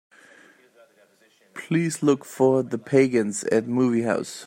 [1.53, 4.39] Please look for The Pagans at movie house.